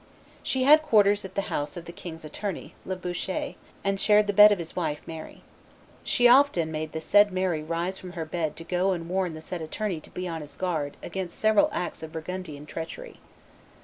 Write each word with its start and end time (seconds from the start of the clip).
She 0.41 0.63
had 0.63 0.81
quarters 0.81 1.23
at 1.25 1.35
the 1.35 1.43
house 1.53 1.77
of 1.77 1.85
the 1.85 1.91
king's 1.91 2.25
attorney, 2.25 2.73
Le 2.87 2.95
Boucher, 2.95 3.53
and 3.83 3.99
shared 3.99 4.25
the 4.25 4.33
bed 4.33 4.51
of 4.51 4.57
his 4.57 4.75
wife, 4.75 4.99
Mary. 5.05 5.43
"She 6.03 6.27
often 6.27 6.71
made 6.71 6.93
the 6.93 6.99
said 6.99 7.31
Mary 7.31 7.61
rise 7.61 7.99
from 7.99 8.13
her 8.13 8.25
bed 8.25 8.55
to 8.55 8.63
go 8.63 8.93
and 8.93 9.07
warn 9.07 9.35
the 9.35 9.41
said 9.43 9.61
attorney 9.61 9.99
to 9.99 10.09
be 10.09 10.27
on 10.27 10.41
his 10.41 10.55
guard 10.55 10.97
against 11.03 11.37
several 11.37 11.69
acts 11.71 12.01
of 12.01 12.13
Burgundian 12.13 12.65
treachery." 12.65 13.19